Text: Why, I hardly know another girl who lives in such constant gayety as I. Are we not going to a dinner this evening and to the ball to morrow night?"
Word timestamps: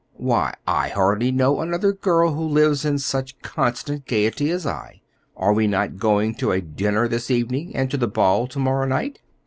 Why, 0.17 0.55
I 0.65 0.89
hardly 0.89 1.31
know 1.31 1.59
another 1.59 1.93
girl 1.93 2.33
who 2.33 2.43
lives 2.43 2.85
in 2.85 2.97
such 2.97 3.39
constant 3.43 4.05
gayety 4.07 4.49
as 4.49 4.65
I. 4.65 5.03
Are 5.37 5.53
we 5.53 5.67
not 5.67 5.97
going 5.99 6.33
to 6.37 6.51
a 6.51 6.59
dinner 6.59 7.07
this 7.07 7.29
evening 7.29 7.75
and 7.75 7.91
to 7.91 7.97
the 7.97 8.07
ball 8.07 8.47
to 8.47 8.57
morrow 8.57 8.87
night?" 8.87 9.19